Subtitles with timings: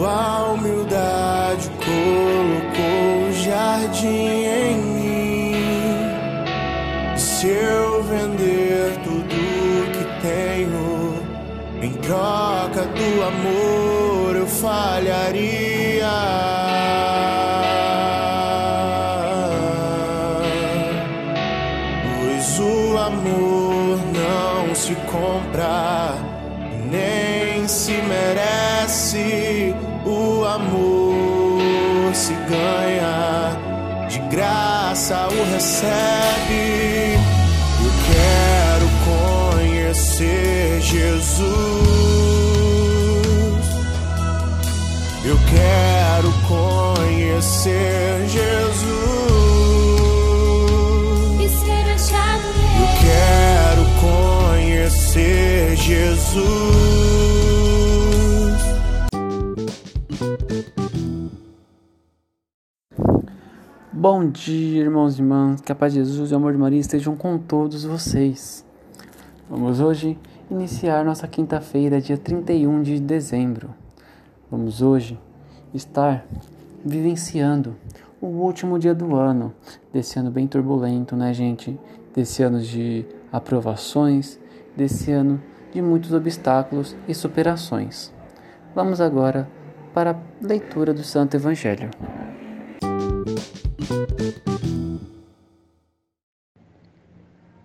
[0.00, 5.54] Sua humildade colocou o jardim em mim.
[7.18, 9.36] Se eu vender tudo
[9.92, 11.22] que tenho
[11.82, 15.69] em troca do amor, eu falharia.
[32.50, 33.56] Ganha,
[34.08, 37.18] de graça o recebe.
[37.84, 38.86] Eu quero
[39.56, 41.50] conhecer Jesus.
[45.24, 48.90] Eu quero conhecer Jesus.
[55.10, 56.79] ser Jesus.
[64.00, 65.60] Bom dia, irmãos e irmãs.
[65.60, 68.64] Que a paz de Jesus e o amor de Maria estejam com todos vocês.
[69.46, 70.18] Vamos hoje
[70.50, 73.74] iniciar nossa quinta-feira, dia 31 de dezembro.
[74.50, 75.20] Vamos hoje
[75.74, 76.24] estar
[76.82, 77.76] vivenciando
[78.22, 79.52] o último dia do ano,
[79.92, 81.78] desse ano bem turbulento, né, gente?
[82.14, 84.40] Desse ano de aprovações,
[84.74, 85.42] desse ano
[85.74, 88.10] de muitos obstáculos e superações.
[88.74, 89.46] Vamos agora
[89.92, 91.90] para a leitura do Santo Evangelho.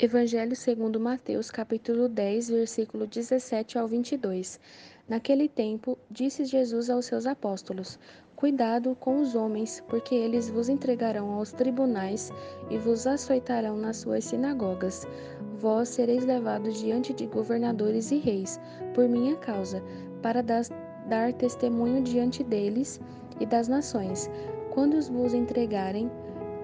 [0.00, 4.58] Evangelho segundo Mateus, capítulo 10, versículo 17 ao 22.
[5.08, 8.00] Naquele tempo, disse Jesus aos seus apóstolos:
[8.34, 12.32] Cuidado com os homens, porque eles vos entregarão aos tribunais
[12.68, 15.06] e vos açoitarão nas suas sinagogas.
[15.60, 18.58] Vós sereis levados diante de governadores e reis,
[18.94, 19.82] por minha causa,
[20.20, 23.00] para dar testemunho diante deles
[23.38, 24.28] e das nações.
[24.78, 26.08] Quando os vos entregarem,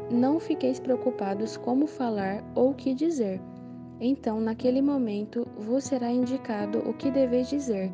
[0.09, 3.41] não fiqueis preocupados como falar ou o que dizer.
[4.01, 7.91] Então, naquele momento, vos será indicado o que deveis dizer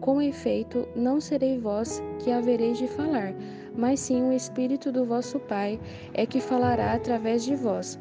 [0.00, 3.32] com efeito, não serei vós que havereis de falar,
[3.72, 5.78] mas sim o Espírito do vosso Pai
[6.12, 7.96] é que falará através de vós.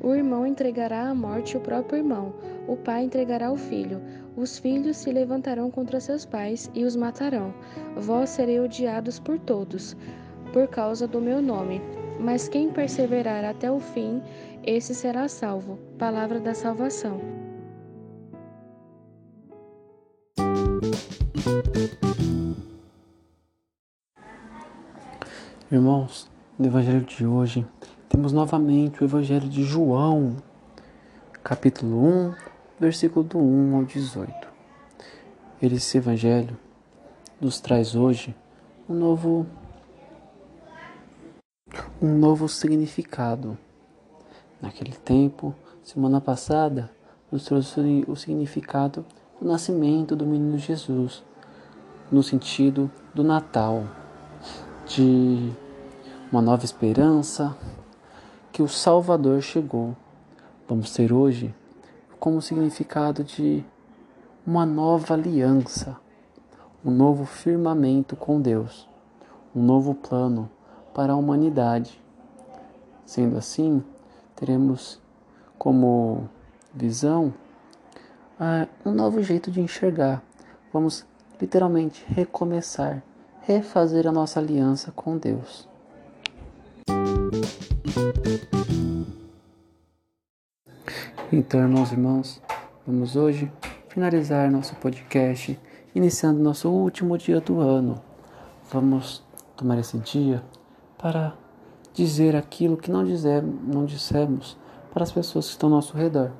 [0.00, 2.34] O irmão entregará à morte o próprio irmão,
[2.66, 4.02] o pai entregará o filho.
[4.36, 7.54] Os filhos se levantarão contra seus pais e os matarão.
[7.96, 9.96] Vós sereis odiados por todos,
[10.52, 11.80] por causa do meu nome.
[12.20, 14.22] Mas quem perseverar até o fim,
[14.64, 15.78] esse será salvo.
[15.98, 17.20] Palavra da salvação.
[25.70, 27.66] Irmãos, no Evangelho de hoje,
[28.08, 30.36] temos novamente o Evangelho de João,
[31.44, 32.34] capítulo 1,
[32.80, 34.48] versículo do 1 ao 18.
[35.60, 36.56] Esse Evangelho
[37.38, 38.34] nos traz hoje
[38.88, 39.46] um novo,
[42.00, 43.58] um novo significado.
[44.62, 46.90] Naquele tempo, semana passada,
[47.30, 49.04] nos trouxe o significado
[49.40, 51.24] do nascimento do menino Jesus,
[52.10, 53.84] no sentido do Natal
[54.86, 55.52] de
[56.30, 57.56] uma nova esperança,
[58.52, 59.96] que o Salvador chegou.
[60.68, 61.52] Vamos ter hoje
[62.20, 63.64] como significado de
[64.46, 65.96] uma nova aliança,
[66.84, 68.88] um novo firmamento com Deus,
[69.54, 70.48] um novo plano
[70.98, 71.96] para a humanidade.
[73.06, 73.84] Sendo assim,
[74.34, 75.00] teremos
[75.56, 76.28] como
[76.74, 77.32] visão
[78.40, 80.20] uh, um novo jeito de enxergar.
[80.72, 81.06] Vamos
[81.40, 83.00] literalmente recomeçar
[83.42, 85.68] refazer a nossa aliança com Deus.
[91.32, 92.42] Então, irmãos e irmãos,
[92.84, 93.52] vamos hoje
[93.88, 95.56] finalizar nosso podcast,
[95.94, 98.02] iniciando nosso último dia do ano.
[98.68, 99.24] Vamos
[99.56, 100.42] tomar esse dia
[100.98, 101.34] para
[101.94, 104.56] dizer aquilo que não, dizer, não dissemos
[104.92, 106.32] para as pessoas que estão ao nosso redor,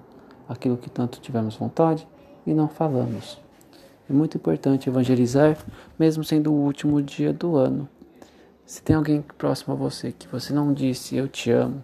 [0.49, 2.07] aquilo que tanto tivemos vontade
[2.47, 3.41] e não falamos.
[4.09, 5.57] É muito importante evangelizar,
[5.99, 7.89] mesmo sendo o último dia do ano.
[8.65, 11.83] Se tem alguém próximo a você que você não disse eu te amo,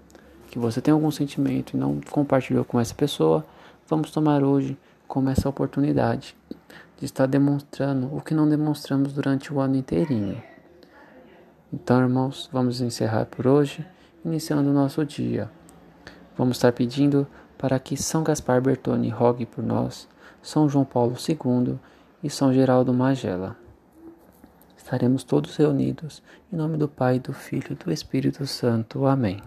[0.50, 3.44] que você tem algum sentimento e não compartilhou com essa pessoa,
[3.88, 6.34] vamos tomar hoje como essa oportunidade
[6.98, 10.53] de estar demonstrando o que não demonstramos durante o ano inteirinho.
[11.74, 13.84] Então, irmãos, vamos encerrar por hoje,
[14.24, 15.50] iniciando o nosso dia.
[16.38, 17.26] Vamos estar pedindo
[17.58, 20.06] para que São Gaspar Bertoni rogue por nós,
[20.40, 21.76] São João Paulo II
[22.22, 23.56] e São Geraldo Magela.
[24.76, 26.22] Estaremos todos reunidos
[26.52, 29.04] em nome do Pai, do Filho e do Espírito Santo.
[29.04, 29.42] Amém.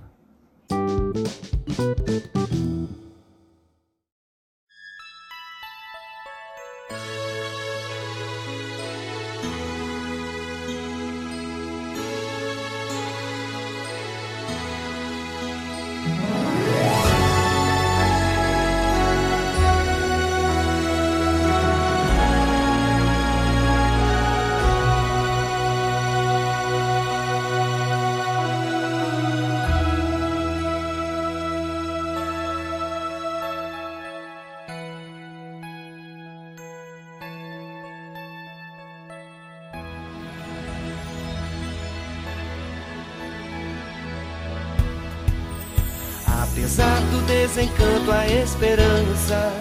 [46.57, 49.53] Apesar do desencanto, a esperança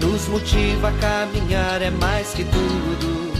[0.00, 3.32] nos motiva a caminhar, é mais que tudo.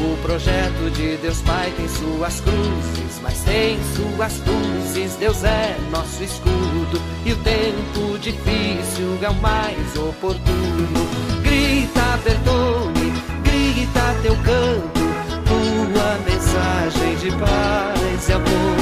[0.00, 5.16] O projeto de Deus Pai tem suas cruzes, mas tem suas luzes.
[5.16, 11.06] Deus é nosso escudo e o tempo difícil é o mais oportuno.
[11.42, 13.12] Grita, Bertone,
[13.42, 15.00] grita teu canto,
[15.44, 18.78] tua mensagem de paz e amor.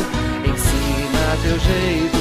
[0.46, 2.11] Ensina teu jeito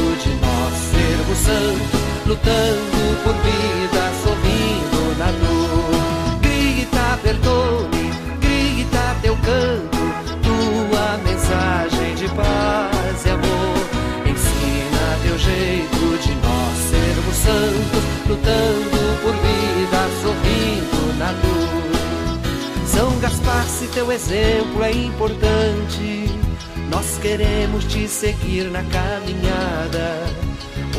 [1.31, 6.39] sermos santos, lutando por vida, sorrindo na dor.
[6.41, 9.97] Grita, Bertone, grita teu canto,
[10.43, 13.77] tua mensagem de paz e amor.
[14.25, 21.91] Ensina teu jeito de nós sermos santos, lutando por vida, sorrindo na dor.
[22.85, 26.29] São Gaspar, se teu exemplo é importante,
[26.89, 30.40] nós queremos te seguir na caminhada.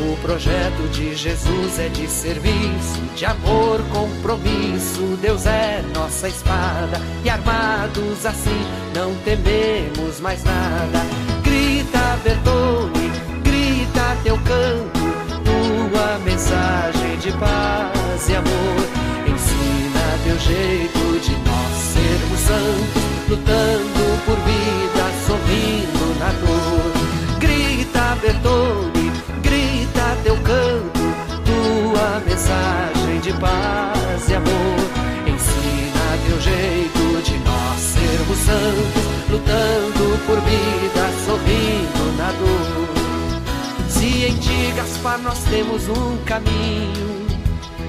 [0.05, 5.17] O projeto de Jesus é de serviço, de amor, compromisso.
[5.21, 10.99] Deus é nossa espada e armados assim não tememos mais nada.
[11.41, 13.11] Grita, Bertone,
[13.43, 14.92] grita teu canto,
[33.33, 34.79] de paz e amor.
[35.27, 43.89] Ensina teu jeito de nós sermos santos, lutando por vida, sorrindo na dor.
[43.89, 47.23] Se em ti, Gaspar, nós temos um caminho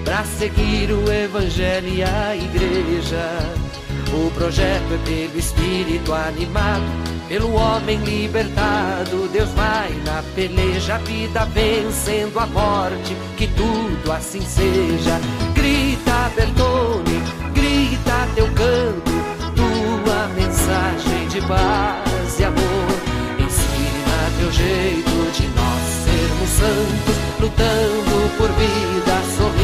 [0.05, 3.74] para seguir o Evangelho e a Igreja.
[4.15, 6.85] O projeto é pelo Espírito animado,
[7.29, 9.29] pelo homem libertado.
[9.33, 15.21] Deus vai na peleja, a vida vencendo a morte, que tudo assim seja.
[15.55, 17.23] Grita, Bertone,
[17.53, 19.11] grita teu canto,
[19.57, 22.95] tua mensagem de paz e amor.
[23.41, 29.64] Ensina teu jeito de nós sermos santos, lutando por vida, sorrindo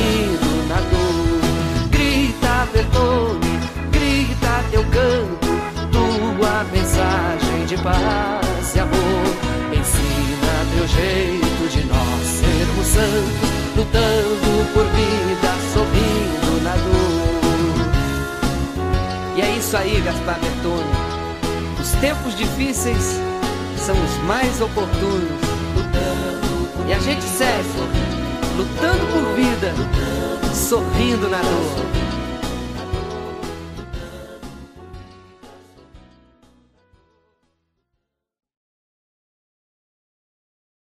[7.83, 9.25] paz e amor.
[9.73, 17.41] Ensina teu jeito de nós sermos santos, lutando por vida, sorrindo na dor.
[19.37, 20.91] E é isso aí, Gaspar Bertone.
[21.81, 23.21] Os tempos difíceis
[23.77, 25.41] são os mais oportunos.
[26.87, 27.69] E a gente segue,
[28.57, 29.73] lutando por vida,
[30.53, 32.10] sorrindo na dor.